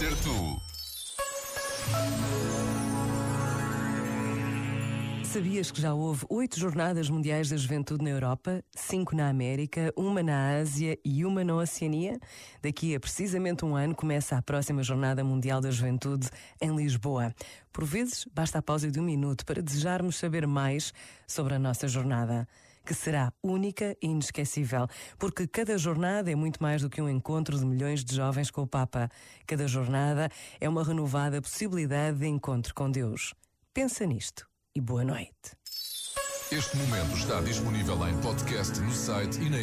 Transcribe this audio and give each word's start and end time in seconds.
ser 0.00 0.16
tu. 0.22 0.58
Sabias 5.24 5.70
que 5.70 5.78
já 5.78 5.92
houve 5.92 6.24
oito 6.30 6.58
Jornadas 6.58 7.10
Mundiais 7.10 7.50
da 7.50 7.56
Juventude 7.58 8.02
na 8.02 8.08
Europa, 8.08 8.64
cinco 8.74 9.14
na 9.14 9.28
América, 9.28 9.92
uma 9.94 10.22
na 10.22 10.56
Ásia 10.56 10.98
e 11.04 11.22
uma 11.22 11.44
na 11.44 11.54
Oceania? 11.54 12.18
Daqui 12.62 12.94
a 12.94 13.00
precisamente 13.00 13.62
um 13.62 13.76
ano 13.76 13.94
começa 13.94 14.38
a 14.38 14.42
próxima 14.42 14.82
Jornada 14.82 15.22
Mundial 15.22 15.60
da 15.60 15.70
Juventude 15.70 16.30
em 16.62 16.74
Lisboa. 16.74 17.34
Por 17.70 17.84
vezes, 17.84 18.26
basta 18.34 18.58
a 18.58 18.62
pausa 18.62 18.90
de 18.90 18.98
um 18.98 19.04
minuto 19.04 19.44
para 19.44 19.60
desejarmos 19.60 20.16
saber 20.16 20.46
mais 20.46 20.94
sobre 21.26 21.56
a 21.56 21.58
nossa 21.58 21.86
jornada 21.86 22.48
que 22.84 22.94
será 22.94 23.32
única 23.42 23.96
e 24.02 24.06
inesquecível, 24.06 24.86
porque 25.18 25.46
cada 25.46 25.76
jornada 25.78 26.30
é 26.30 26.34
muito 26.34 26.62
mais 26.62 26.82
do 26.82 26.90
que 26.90 27.00
um 27.00 27.08
encontro 27.08 27.58
de 27.58 27.64
milhões 27.64 28.04
de 28.04 28.14
jovens 28.14 28.50
com 28.50 28.62
o 28.62 28.66
Papa. 28.66 29.08
Cada 29.46 29.66
jornada 29.68 30.28
é 30.60 30.68
uma 30.68 30.84
renovada 30.84 31.40
possibilidade 31.40 32.18
de 32.18 32.26
encontro 32.26 32.74
com 32.74 32.90
Deus. 32.90 33.34
Pensa 33.72 34.04
nisto 34.04 34.48
e 34.74 34.80
boa 34.80 35.04
noite. 35.04 35.56
Este 36.50 36.76
momento 36.76 37.16
está 37.16 37.40
disponível 37.40 38.08
em 38.08 38.20
podcast 38.20 38.80
no 38.80 38.92
site 38.92 39.40
e 39.40 39.48
na. 39.48 39.60